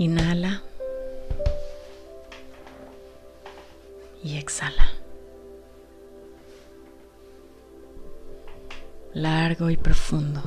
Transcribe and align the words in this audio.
Inhala 0.00 0.62
y 4.24 4.38
exhala. 4.38 4.88
Largo 9.12 9.68
y 9.68 9.76
profundo. 9.76 10.40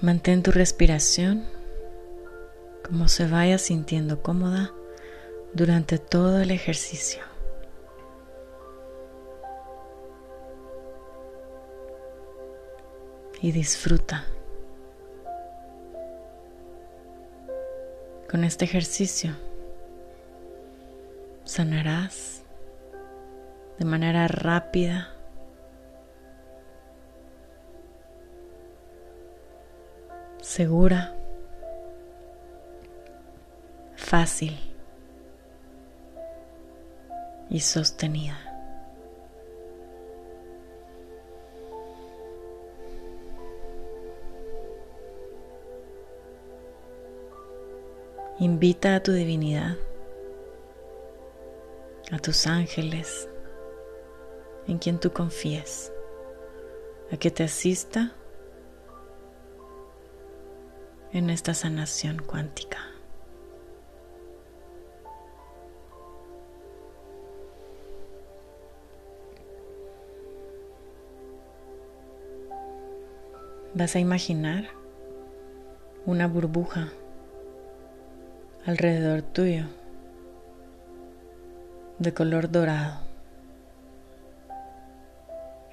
Mantén 0.00 0.42
tu 0.42 0.50
respiración 0.50 1.44
como 2.84 3.06
se 3.06 3.28
vaya 3.28 3.58
sintiendo 3.58 4.24
cómoda 4.24 4.72
durante 5.54 5.98
todo 5.98 6.40
el 6.40 6.50
ejercicio. 6.50 7.31
Y 13.42 13.52
disfruta. 13.52 14.24
Con 18.30 18.44
este 18.44 18.64
ejercicio 18.64 19.34
sanarás 21.44 22.42
de 23.78 23.84
manera 23.84 24.26
rápida. 24.28 25.12
segura, 30.52 31.14
fácil 33.96 34.58
y 37.48 37.60
sostenida. 37.60 38.51
Invita 48.42 48.96
a 48.96 49.00
tu 49.00 49.12
divinidad, 49.12 49.76
a 52.10 52.18
tus 52.18 52.48
ángeles, 52.48 53.28
en 54.66 54.78
quien 54.78 54.98
tú 54.98 55.12
confíes, 55.12 55.92
a 57.12 57.16
que 57.18 57.30
te 57.30 57.44
asista 57.44 58.10
en 61.12 61.30
esta 61.30 61.54
sanación 61.54 62.18
cuántica. 62.18 62.78
Vas 73.74 73.94
a 73.94 74.00
imaginar 74.00 74.64
una 76.06 76.26
burbuja 76.26 76.90
alrededor 78.66 79.22
tuyo 79.22 79.64
de 81.98 82.14
color 82.14 82.50
dorado. 82.50 83.00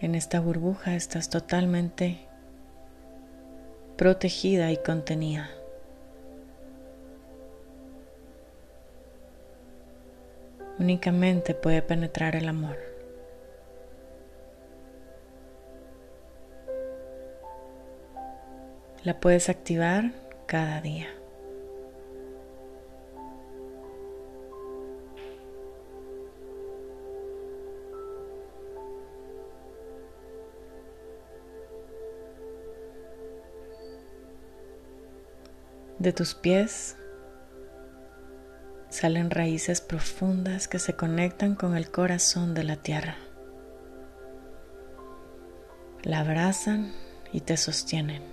En 0.02 0.16
esta 0.16 0.40
burbuja 0.40 0.96
estás 0.96 1.30
totalmente 1.30 2.20
protegida 3.98 4.72
y 4.72 4.78
contenida. 4.78 5.50
Únicamente 10.80 11.54
puede 11.54 11.82
penetrar 11.82 12.36
el 12.36 12.48
amor. 12.48 12.78
La 19.04 19.20
puedes 19.20 19.50
activar 19.50 20.12
cada 20.48 20.82
día. 20.82 21.19
De 36.00 36.14
tus 36.14 36.34
pies 36.34 36.96
salen 38.88 39.30
raíces 39.30 39.82
profundas 39.82 40.70
que 40.70 40.80
se 40.80 40.94
conectan 40.94 41.56
con 41.56 41.76
el 41.76 41.92
corazón 41.92 42.54
de 42.54 42.64
la 42.64 42.78
tierra. 42.78 43.18
La 46.04 46.20
abrazan 46.20 46.94
y 47.34 47.42
te 47.42 47.58
sostienen. 47.58 48.24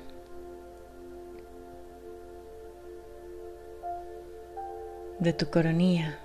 De 5.18 5.32
tu 5.32 5.50
coronilla 5.50 6.20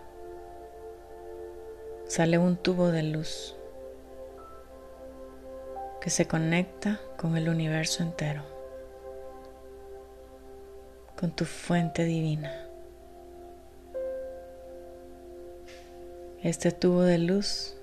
sale 2.06 2.38
un 2.38 2.56
tubo 2.56 2.90
de 2.90 3.02
luz 3.02 3.56
que 6.02 6.12
se 6.12 6.28
conecta 6.28 7.02
con 7.18 7.36
el 7.36 7.50
universo 7.50 8.04
entero 8.04 8.61
con 11.22 11.30
tu 11.30 11.46
fuente 11.46 12.04
divina. 12.04 12.52
Este 16.42 16.72
tubo 16.72 17.04
de 17.04 17.20
luz 17.20 17.76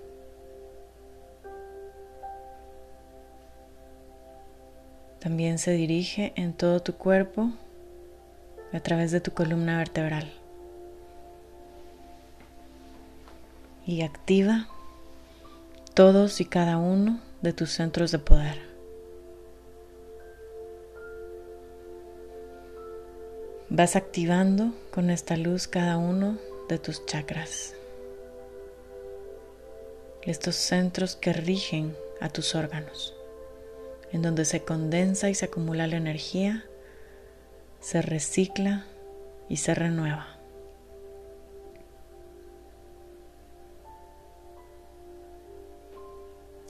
también 5.21 5.59
se 5.59 5.71
dirige 5.71 6.32
en 6.34 6.53
todo 6.53 6.81
tu 6.81 6.94
cuerpo 6.94 7.53
a 8.72 8.81
través 8.81 9.12
de 9.12 9.21
tu 9.21 9.31
columna 9.31 9.78
vertebral 9.78 10.32
y 13.87 14.03
activa 14.03 14.66
todos 15.94 16.41
y 16.41 16.44
cada 16.44 16.77
uno 16.77 17.21
de 17.41 17.53
tus 17.53 17.71
centros 17.71 18.10
de 18.10 18.19
poder. 18.19 18.68
Vas 23.78 23.94
activando 23.94 24.72
con 24.91 25.09
esta 25.09 25.37
luz 25.37 25.69
cada 25.69 25.99
uno 25.99 26.37
de 26.69 26.81
tus 26.81 27.06
chakras. 27.06 27.77
Estos 30.22 30.56
centros 30.56 31.15
que 31.15 31.33
rigen 31.33 31.97
a 32.21 32.28
tus 32.28 32.56
órganos, 32.56 33.15
en 34.11 34.22
donde 34.22 34.47
se 34.47 34.65
condensa 34.65 35.31
y 35.31 35.37
se 35.37 35.44
acumula 35.44 35.87
la 35.87 35.97
energía, 35.97 36.65
se 37.78 38.03
recicla 38.03 38.84
y 39.49 39.59
se 39.59 39.77
renueva. 39.77 40.27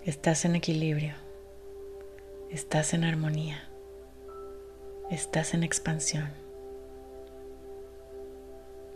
Estás 0.05 0.45
en 0.45 0.57
equilibrio, 0.57 1.15
estás 2.51 2.93
en 2.93 3.05
armonía, 3.05 3.67
estás 5.11 5.55
en 5.55 5.63
expansión. 5.63 6.48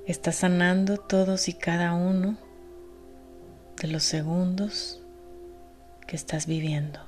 Estás 0.05 0.35
sanando 0.35 0.97
todos 0.97 1.47
y 1.47 1.53
cada 1.53 1.95
uno 1.95 2.37
de 3.81 3.87
los 3.87 4.03
segundos 4.03 5.01
que 6.09 6.17
estás 6.17 6.47
viviendo. 6.47 6.99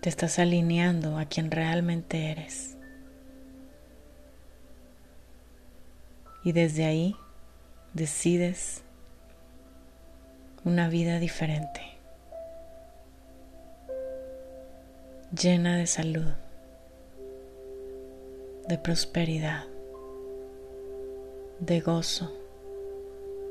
Te 0.00 0.08
estás 0.08 0.40
alineando 0.40 1.16
a 1.16 1.26
quien 1.26 1.52
realmente 1.52 2.32
eres. 2.32 2.76
Y 6.42 6.50
desde 6.50 6.86
ahí 6.86 7.14
decides 7.92 8.82
una 10.64 10.88
vida 10.88 11.20
diferente, 11.20 11.82
llena 15.30 15.76
de 15.76 15.86
salud 15.86 16.34
de 18.68 18.78
prosperidad, 18.78 19.64
de 21.60 21.80
gozo, 21.80 22.32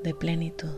de 0.02 0.14
plenitud. 0.16 0.76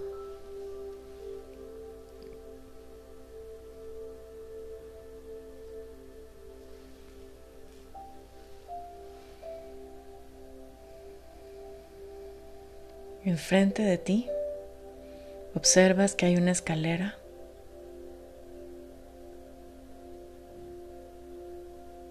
Enfrente 13.23 13.81
de 13.81 13.97
ti 13.97 14.27
observas 15.55 16.13
que 16.13 16.25
hay 16.25 16.35
una 16.35 16.51
escalera 16.51 17.15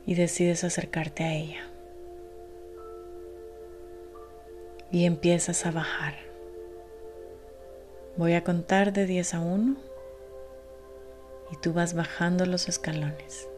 y 0.07 0.15
decides 0.15 0.65
acercarte 0.65 1.23
a 1.23 1.35
ella. 1.35 1.74
Y 4.95 5.07
empiezas 5.07 5.67
a 5.67 5.73
bajar. 5.73 6.15
Voy 8.17 8.35
a 8.35 8.45
contar 8.45 8.93
de 8.93 9.07
10 9.07 9.35
a 9.35 9.41
1 9.41 9.77
y 11.51 11.57
tú 11.57 11.73
vas 11.73 11.95
bajando 11.95 12.47
los 12.47 12.69
escalones. 12.69 13.49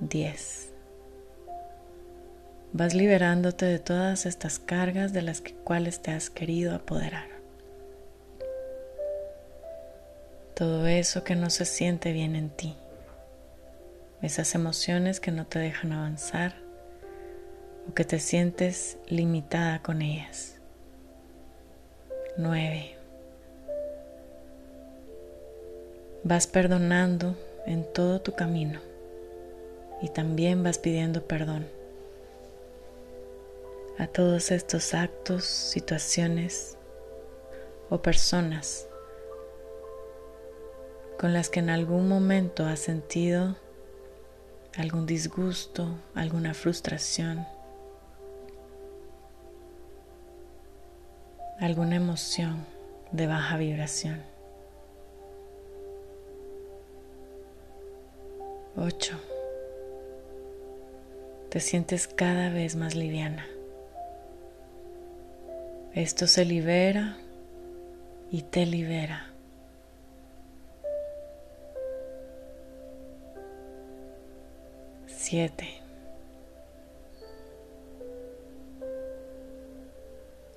10. 0.00 0.70
Vas 2.72 2.94
liberándote 2.94 3.66
de 3.66 3.78
todas 3.78 4.24
estas 4.24 4.58
cargas 4.58 5.12
de 5.12 5.20
las 5.20 5.42
cuales 5.64 6.00
te 6.00 6.12
has 6.12 6.30
querido 6.30 6.74
apoderar. 6.74 7.28
Todo 10.54 10.86
eso 10.86 11.24
que 11.24 11.36
no 11.36 11.50
se 11.50 11.66
siente 11.66 12.12
bien 12.12 12.36
en 12.36 12.48
ti. 12.48 12.74
Esas 14.22 14.54
emociones 14.54 15.20
que 15.20 15.30
no 15.30 15.46
te 15.46 15.58
dejan 15.58 15.92
avanzar 15.92 16.69
o 17.88 17.94
que 17.94 18.04
te 18.04 18.18
sientes 18.18 18.98
limitada 19.08 19.82
con 19.82 20.02
ellas. 20.02 20.56
9. 22.36 22.96
Vas 26.24 26.46
perdonando 26.46 27.36
en 27.66 27.84
todo 27.92 28.20
tu 28.20 28.34
camino 28.34 28.80
y 30.02 30.08
también 30.08 30.62
vas 30.62 30.78
pidiendo 30.78 31.26
perdón 31.26 31.66
a 33.98 34.06
todos 34.06 34.50
estos 34.50 34.94
actos, 34.94 35.44
situaciones 35.44 36.78
o 37.90 38.00
personas 38.00 38.86
con 41.18 41.34
las 41.34 41.50
que 41.50 41.60
en 41.60 41.68
algún 41.68 42.08
momento 42.08 42.64
has 42.64 42.78
sentido 42.78 43.56
algún 44.78 45.04
disgusto, 45.04 45.98
alguna 46.14 46.54
frustración, 46.54 47.46
alguna 51.60 51.96
emoción 51.96 52.66
de 53.12 53.26
baja 53.26 53.56
vibración. 53.56 54.22
8 58.76 59.30
te 61.50 61.58
sientes 61.58 62.06
cada 62.06 62.48
vez 62.48 62.76
más 62.76 62.94
liviana. 62.94 63.44
Esto 65.94 66.28
se 66.28 66.44
libera 66.44 67.16
y 68.30 68.42
te 68.42 68.66
libera. 68.66 69.26
Siete. 75.08 75.82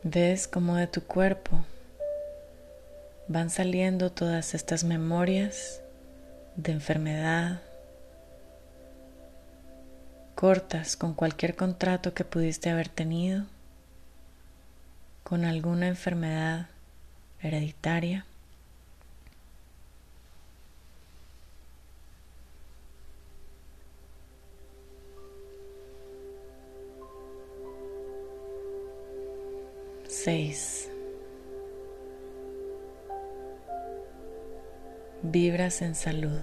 Ves 0.06 0.50
como 0.50 0.76
de 0.76 0.88
tu 0.88 1.02
cuerpo 1.02 1.64
van 3.30 3.50
saliendo 3.50 4.12
todas 4.12 4.54
estas 4.54 4.84
memorias 4.84 5.82
de 6.58 6.74
enfermedad, 6.74 7.62
cortas 10.36 10.98
con 10.98 11.14
cualquier 11.14 11.56
contrato 11.56 12.14
que 12.14 12.26
pudiste 12.26 12.70
haber 12.70 12.90
tenido, 12.90 13.46
con 15.24 15.46
alguna 15.46 15.88
enfermedad 15.88 16.68
hereditaria. 17.42 18.26
Seis. 30.24 30.90
Vibras 35.22 35.82
en 35.82 35.96
salud. 35.96 36.40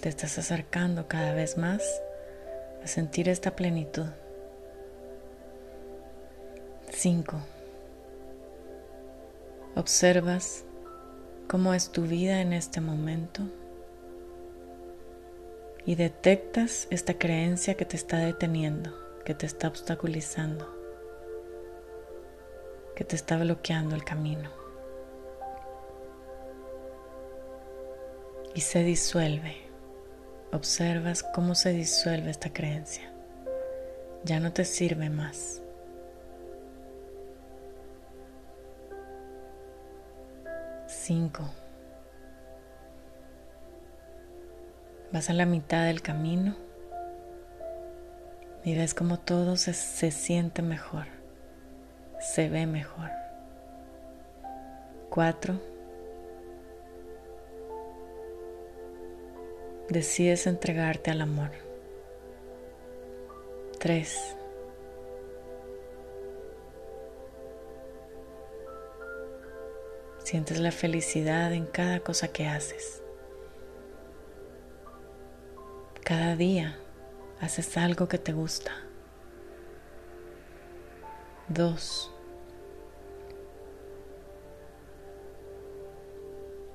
te 0.00 0.08
estás 0.08 0.38
acercando 0.38 1.08
cada 1.08 1.34
vez 1.34 1.58
más 1.58 1.82
a 2.82 2.86
sentir 2.86 3.28
esta 3.28 3.54
plenitud. 3.54 4.06
5. 6.88 7.36
Observas 9.74 10.64
cómo 11.48 11.74
es 11.74 11.92
tu 11.92 12.04
vida 12.04 12.40
en 12.40 12.54
este 12.54 12.80
momento 12.80 13.42
y 15.84 15.96
detectas 15.96 16.88
esta 16.88 17.18
creencia 17.18 17.74
que 17.74 17.84
te 17.84 17.96
está 17.96 18.16
deteniendo, 18.16 19.09
que 19.24 19.34
te 19.34 19.46
está 19.46 19.68
obstaculizando, 19.68 20.66
que 22.94 23.04
te 23.04 23.16
está 23.16 23.38
bloqueando 23.38 23.94
el 23.94 24.04
camino. 24.04 24.50
Y 28.54 28.62
se 28.62 28.82
disuelve 28.82 29.70
observas 30.52 31.22
cómo 31.22 31.54
se 31.54 31.72
disuelve 31.72 32.30
esta 32.30 32.52
creencia. 32.52 33.12
Ya 34.24 34.40
no 34.40 34.52
te 34.52 34.64
sirve 34.64 35.10
más. 35.10 35.62
Cinco. 40.86 41.48
Vas 45.12 45.30
a 45.30 45.32
la 45.32 45.46
mitad 45.46 45.84
del 45.86 46.02
camino 46.02 46.56
y 48.64 48.74
ves 48.74 48.94
como 48.94 49.18
todo 49.18 49.56
se, 49.56 49.74
se 49.74 50.10
siente 50.10 50.62
mejor, 50.62 51.06
se 52.20 52.48
ve 52.48 52.66
mejor. 52.66 53.10
Cuatro. 55.08 55.60
decides 59.90 60.46
entregarte 60.46 61.10
al 61.10 61.20
amor. 61.20 61.50
3. 63.78 64.36
Sientes 70.22 70.60
la 70.60 70.70
felicidad 70.70 71.52
en 71.52 71.66
cada 71.66 72.00
cosa 72.00 72.28
que 72.28 72.46
haces. 72.46 73.02
Cada 76.04 76.36
día 76.36 76.78
haces 77.40 77.76
algo 77.76 78.08
que 78.08 78.18
te 78.18 78.32
gusta. 78.32 78.72
2. 81.48 82.12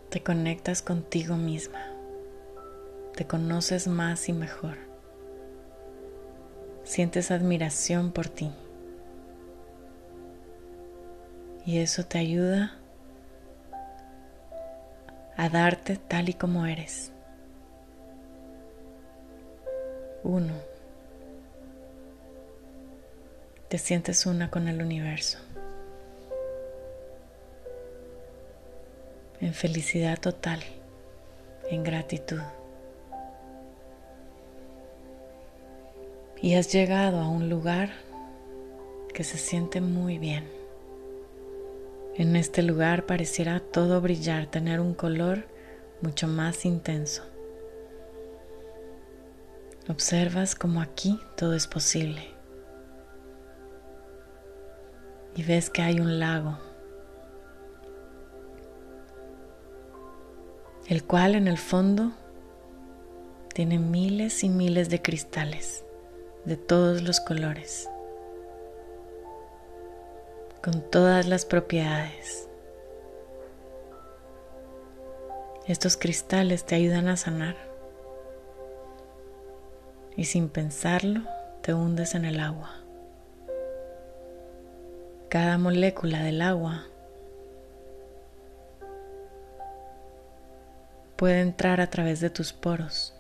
Te 0.10 0.24
conectas 0.24 0.82
contigo 0.82 1.36
misma 1.36 1.96
te 3.16 3.26
conoces 3.26 3.88
más 3.88 4.28
y 4.28 4.34
mejor. 4.34 4.78
Sientes 6.84 7.32
admiración 7.32 8.12
por 8.12 8.28
ti. 8.28 8.52
Y 11.66 11.80
eso 11.80 12.06
te 12.06 12.20
ayuda 12.20 12.78
a 15.38 15.50
darte 15.50 15.96
tal 15.96 16.30
y 16.30 16.34
como 16.34 16.66
eres. 16.66 17.12
Uno. 20.26 20.54
Te 23.70 23.78
sientes 23.78 24.26
una 24.26 24.52
con 24.52 24.68
el 24.68 24.82
universo. 24.82 25.38
En 29.40 29.54
felicidad 29.54 30.20
total, 30.20 30.60
en 31.70 31.84
gratitud. 31.84 32.42
y 36.42 36.54
has 36.54 36.72
llegado 36.72 37.22
a 37.22 37.28
un 37.28 37.50
lugar 37.50 37.90
que 39.16 39.24
se 39.24 39.40
siente 39.40 39.82
muy 39.82 40.20
bien. 40.20 40.44
En 42.18 42.36
este 42.36 42.62
lugar 42.62 43.08
pareciera 43.08 43.60
todo 43.60 44.00
brillar, 44.00 44.46
tener 44.46 44.80
un 44.80 44.94
color 44.94 45.48
mucho 46.02 46.28
más 46.28 46.66
intenso. 46.66 47.24
Observas 49.88 50.56
como 50.56 50.82
aquí 50.82 51.20
todo 51.38 51.54
es 51.54 51.68
posible. 51.68 52.28
Y 55.36 55.44
ves 55.44 55.70
que 55.70 55.84
hay 55.84 56.00
un 56.00 56.20
lago, 56.20 56.58
el 60.88 61.04
cual 61.04 61.36
en 61.36 61.48
el 61.48 61.60
fondo 61.60 62.14
tiene 63.54 63.78
miles 63.78 64.44
y 64.44 64.50
miles 64.50 64.90
de 64.90 65.04
cristales 65.04 65.86
de 66.46 66.58
todos 66.58 67.04
los 67.04 67.20
colores, 67.20 67.88
con 70.64 70.82
todas 70.90 71.28
las 71.28 71.46
propiedades. 71.46 72.48
Estos 75.68 75.96
cristales 75.96 76.66
te 76.66 76.74
ayudan 76.74 77.08
a 77.08 77.18
sanar 77.18 77.65
y 80.18 80.26
sin 80.26 80.50
pensarlo 80.50 81.22
te 81.62 81.74
hundes 81.74 82.16
en 82.16 82.26
el 82.26 82.40
agua. 82.40 82.72
Cada 85.30 85.58
molécula 85.58 86.24
del 86.24 86.42
agua 86.42 86.86
puede 91.16 91.42
entrar 91.42 91.82
a 91.82 91.90
través 91.90 92.20
de 92.20 92.30
tus 92.30 92.54
poros 92.54 93.14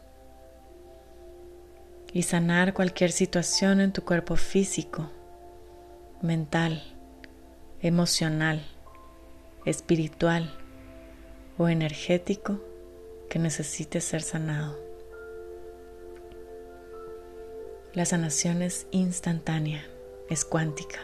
y 2.13 2.23
sanar 2.23 2.73
cualquier 2.73 3.11
situación 3.11 3.81
en 3.81 3.91
tu 3.91 4.03
cuerpo 4.03 4.35
físico, 4.37 5.09
mental, 6.21 6.81
emocional, 7.81 8.61
espiritual 9.65 10.53
o 11.57 11.67
energético 11.67 12.61
que 13.29 13.39
necesite 13.39 13.99
ser 13.99 14.21
sanado. 14.21 14.84
La 17.95 18.03
sanación 18.03 18.61
es 18.61 18.87
instantánea, 18.91 19.87
es 20.29 20.43
cuántica, 20.43 20.99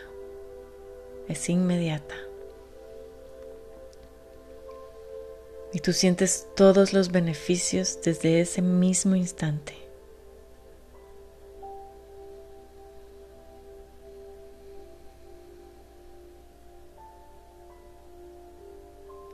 es 1.30 1.48
inmediata. 1.48 2.16
Y 5.72 5.80
tú 5.80 5.94
sientes 5.94 6.50
todos 6.54 6.92
los 6.92 7.10
beneficios 7.10 8.02
desde 8.04 8.42
ese 8.42 8.62
mismo 8.62 9.16
instante. 9.16 9.74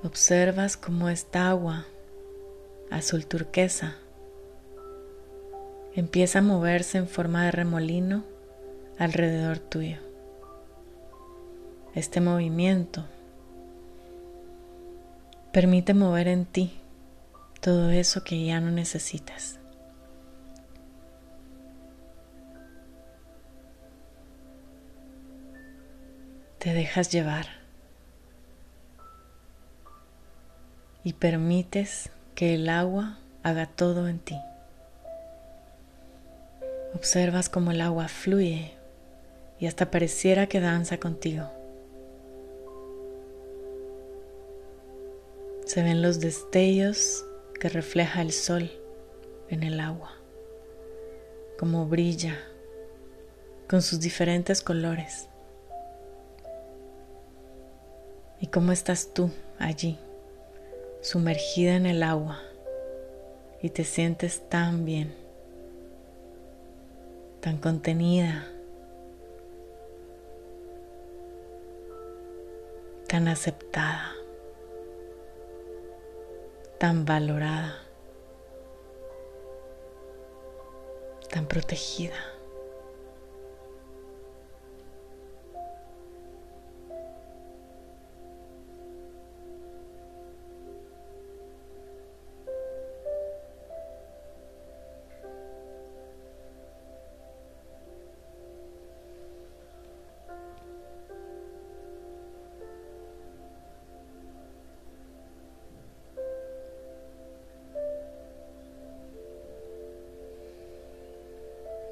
Observas 0.04 0.78
cómo 0.78 1.10
esta 1.10 1.50
agua 1.50 1.88
azul 2.92 3.26
turquesa 3.26 3.98
empieza 6.00 6.40
a 6.40 6.42
moverse 6.42 6.98
en 6.98 7.08
forma 7.08 7.44
de 7.46 7.52
remolino 7.52 8.24
alrededor 8.98 9.60
tuyo. 9.60 9.98
Este 11.96 12.22
movimiento 12.22 13.06
permite 15.52 15.94
mover 15.94 16.28
en 16.28 16.46
ti 16.46 16.80
todo 17.60 17.90
eso 17.90 18.24
que 18.24 18.46
ya 18.46 18.62
no 18.62 18.72
necesitas. 18.72 19.60
Te 26.60 26.74
dejas 26.74 27.12
llevar. 27.12 27.58
y 31.08 31.14
permites 31.14 32.10
que 32.36 32.56
el 32.56 32.68
agua 32.68 33.18
haga 33.42 33.66
todo 33.66 34.10
en 34.10 34.20
ti. 34.20 34.36
Observas 36.94 37.50
cómo 37.50 37.72
el 37.72 37.82
agua 37.82 38.08
fluye 38.08 38.74
y 39.60 39.68
hasta 39.68 39.92
pareciera 39.92 40.48
que 40.48 40.60
danza 40.60 40.98
contigo. 40.98 41.50
Se 45.66 45.84
ven 45.84 46.02
los 46.02 46.20
destellos 46.20 47.26
que 47.60 47.70
refleja 47.70 48.22
el 48.22 48.32
sol 48.32 48.72
en 49.50 49.64
el 49.64 49.80
agua, 49.80 50.12
como 51.60 51.86
brilla 51.88 52.38
con 53.68 53.82
sus 53.82 54.00
diferentes 54.00 54.62
colores. 54.62 55.28
¿Y 58.40 58.48
cómo 58.48 58.72
estás 58.72 59.14
tú 59.14 59.30
allí? 59.60 60.00
sumergida 61.02 61.76
en 61.76 61.86
el 61.86 62.04
agua 62.04 62.42
y 63.62 63.70
te 63.70 63.84
sientes 63.84 64.48
tan 64.50 64.86
bien, 64.86 65.14
tan 67.42 67.58
contenida, 67.58 68.46
tan 73.08 73.28
aceptada, 73.28 74.16
tan 76.80 77.06
valorada, 77.06 77.78
tan 81.30 81.48
protegida. 81.48 82.37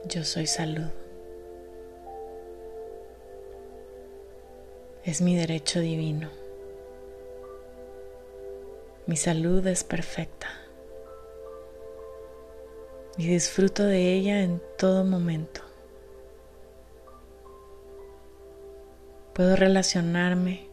Yo 0.07 0.23
soy 0.23 0.45
salud. 0.45 0.87
Es 5.03 5.19
mi 5.19 5.35
derecho 5.35 5.79
divino. 5.79 6.29
Mi 9.07 9.15
salud 9.15 9.65
es 9.65 9.83
perfecta 9.83 10.47
y 13.17 13.27
disfruto 13.27 13.83
de 13.83 14.13
ella 14.13 14.43
en 14.43 14.61
todo 14.77 15.03
momento. 15.03 15.61
Puedo 19.33 19.55
relacionarme 19.55 20.67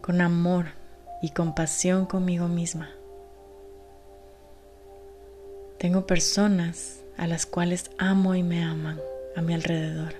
con 0.00 0.20
amor 0.20 0.66
y 1.22 1.30
compasión 1.30 2.06
conmigo 2.06 2.46
misma. 2.46 2.90
Tengo 5.78 6.06
personas 6.06 7.02
a 7.18 7.26
las 7.26 7.44
cuales 7.44 7.90
amo 7.98 8.34
y 8.34 8.42
me 8.42 8.64
aman 8.64 8.98
a 9.36 9.42
mi 9.42 9.52
alrededor. 9.52 10.14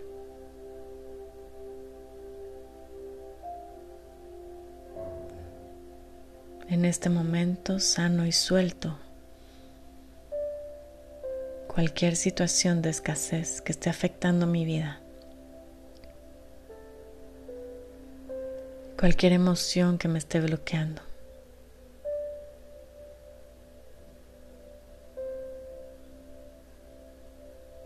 En 6.69 6.85
este 6.85 7.09
momento 7.09 7.81
sano 7.81 8.27
y 8.27 8.33
suelto 8.33 8.99
cualquier 11.67 12.17
situación 12.17 12.83
de 12.83 12.91
escasez 12.91 13.61
que 13.61 13.71
esté 13.71 13.89
afectando 13.89 14.47
mi 14.47 14.65
vida. 14.65 15.01
Cualquier 18.99 19.33
emoción 19.33 19.97
que 19.97 20.09
me 20.09 20.19
esté 20.19 20.41
bloqueando. 20.41 21.08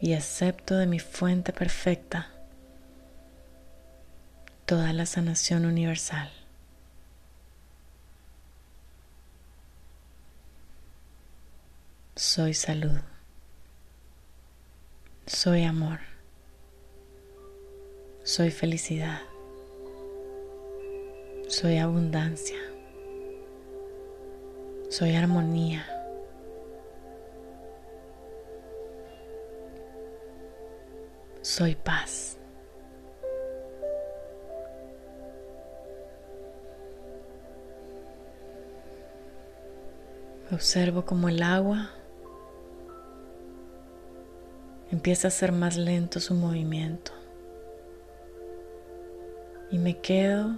Y 0.03 0.15
acepto 0.15 0.77
de 0.77 0.87
mi 0.87 0.99
fuente 0.99 1.53
perfecta 1.53 2.29
toda 4.67 4.93
la 4.93 5.07
sanación 5.07 5.65
universal. 5.65 6.29
Soy 12.17 12.53
salud. 12.53 12.99
Soy 15.27 15.63
amor. 15.63 16.01
Soy 18.25 18.51
felicidad. 18.51 19.21
Soy 21.47 21.79
abundancia. 21.79 22.59
Soy 24.91 25.15
armonía. 25.15 25.92
Soy 31.53 31.75
paz. 31.75 32.39
Observo 40.51 41.05
como 41.05 41.29
el 41.29 41.43
agua 41.43 41.91
empieza 44.91 45.29
a 45.29 45.31
ser 45.31 45.53
más 45.53 45.77
lento 45.77 46.21
su 46.21 46.33
movimiento 46.33 47.13
y 49.71 49.79
me 49.79 49.99
quedo 50.01 50.57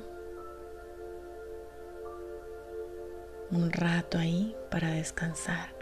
un 3.51 3.73
rato 3.73 4.19
ahí 4.19 4.57
para 4.71 4.91
descansar. 4.91 5.74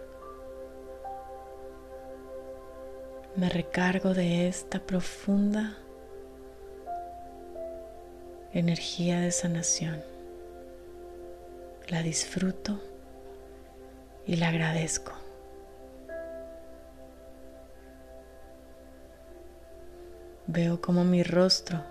Me 3.37 3.49
recargo 3.49 4.13
de 4.13 4.49
esta 4.49 4.79
profunda 4.79 5.79
energía 8.53 9.21
de 9.21 9.31
sanación. 9.31 10.03
La 11.89 12.03
disfruto 12.03 12.81
y 14.27 14.37
la 14.37 14.49
agradezco. 14.49 15.13
Veo 20.47 20.81
como 20.81 21.05
mi 21.05 21.23
rostro 21.23 21.83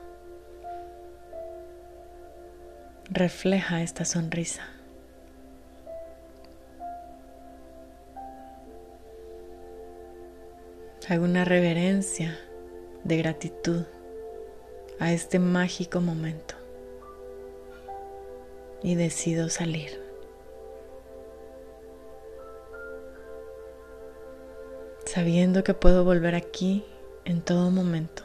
refleja 3.10 3.81
esta 3.81 4.05
sonrisa. 4.05 4.80
Hago 11.10 11.25
una 11.25 11.43
reverencia 11.43 12.39
de 13.03 13.17
gratitud 13.17 13.84
a 15.00 15.12
este 15.12 15.39
mágico 15.39 16.00
momento 16.00 16.55
y 18.81 18.96
decido 18.96 19.50
salir. 19.50 20.00
Sabiendo 25.05 25.63
que 25.63 25.74
puedo 25.74 26.05
volver 26.05 26.36
aquí 26.36 26.86
en 27.25 27.41
todo 27.41 27.72
momento. 27.72 28.24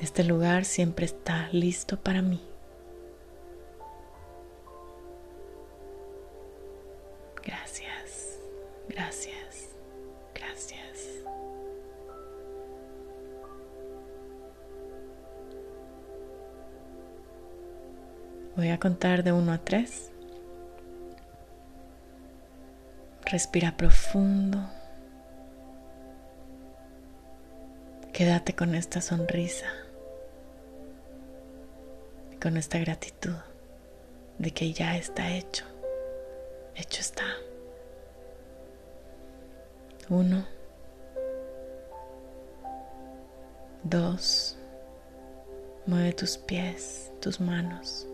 Este 0.00 0.24
lugar 0.24 0.64
siempre 0.64 1.04
está 1.04 1.48
listo 1.52 2.00
para 2.00 2.22
mí. 2.22 2.40
Voy 18.56 18.70
a 18.70 18.80
contar 18.80 19.22
de 19.22 19.32
1 19.32 19.52
a 19.52 19.58
3. 19.58 20.10
Respira 23.26 23.76
profundo. 23.76 24.58
Quédate 28.14 28.54
con 28.54 28.74
esta 28.74 29.02
sonrisa, 29.02 29.66
con 32.40 32.56
esta 32.56 32.78
gratitud 32.78 33.34
de 34.38 34.50
que 34.52 34.72
ya 34.72 34.96
está 34.96 35.30
hecho. 35.32 35.66
Hecho 36.74 37.02
está. 37.02 37.26
Uno. 40.08 40.46
Dos. 43.82 44.56
Mueve 45.84 46.14
tus 46.14 46.38
pies, 46.38 47.12
tus 47.20 47.38
manos. 47.38 48.06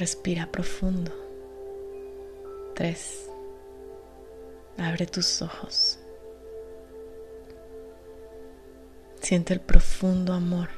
Respira 0.00 0.46
profundo. 0.50 1.12
Tres. 2.74 3.28
Abre 4.78 5.04
tus 5.04 5.42
ojos. 5.42 5.98
Siente 9.20 9.52
el 9.52 9.60
profundo 9.60 10.32
amor 10.32 10.70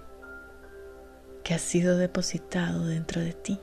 que 1.44 1.54
ha 1.54 1.60
sido 1.60 1.98
depositado 1.98 2.84
dentro 2.84 3.20
de 3.20 3.32
ti. 3.32 3.60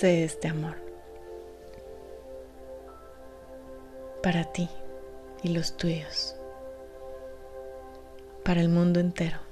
Sé 0.00 0.24
este 0.24 0.48
amor 0.48 0.76
para 4.22 4.50
ti 4.50 4.66
y 5.42 5.48
los 5.50 5.76
tuyos, 5.76 6.34
para 8.42 8.62
el 8.62 8.70
mundo 8.70 8.98
entero. 8.98 9.49